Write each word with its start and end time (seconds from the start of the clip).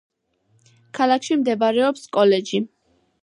ქალაქში 0.99 1.37
მდებარეობს 1.43 2.09
კოლეჯი. 2.17 2.63